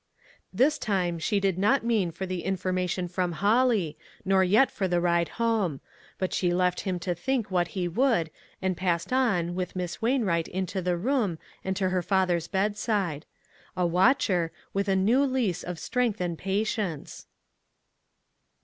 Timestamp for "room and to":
10.97-11.89